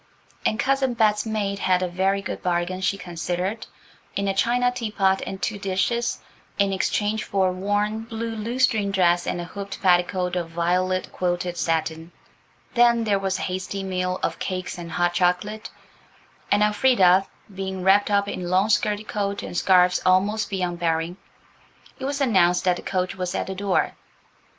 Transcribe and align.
And 0.47 0.59
Cousin 0.59 0.95
Bet's 0.95 1.27
maid 1.27 1.59
had 1.59 1.83
a 1.83 1.87
very 1.87 2.23
good 2.23 2.41
bargain, 2.41 2.81
she 2.81 2.97
considered, 2.97 3.67
in 4.15 4.27
a 4.27 4.33
china 4.33 4.71
teapot 4.71 5.21
and 5.27 5.39
two 5.39 5.59
dishes, 5.59 6.17
in 6.57 6.73
exchange 6.73 7.23
for 7.23 7.49
a 7.49 7.51
worn, 7.51 8.05
blue 8.05 8.35
lutestring 8.35 8.89
dress 8.89 9.27
and 9.27 9.39
a 9.39 9.43
hooped 9.43 9.79
petticoat 9.79 10.35
of 10.35 10.49
violet 10.49 11.11
quilted 11.11 11.55
satin. 11.55 12.11
Then 12.73 13.03
there 13.03 13.19
was 13.19 13.37
a 13.37 13.43
hasty 13.43 13.83
meal 13.83 14.19
of 14.23 14.39
cakes 14.39 14.79
and 14.79 14.91
hot 14.93 15.13
chocolate, 15.13 15.69
and, 16.51 16.63
Elfrida 16.63 17.27
being 17.53 17.83
wrapped 17.83 18.09
up 18.09 18.27
in 18.27 18.49
long 18.49 18.69
skirted 18.69 19.07
coat 19.07 19.43
and 19.43 19.55
scarves 19.55 20.01
almost 20.03 20.49
beyond 20.49 20.79
bearing, 20.79 21.17
it 21.99 22.05
was 22.05 22.19
announced 22.19 22.63
that 22.63 22.77
the 22.77 22.81
coach 22.81 23.15
was 23.15 23.35
at 23.35 23.45
the 23.45 23.53
door. 23.53 23.93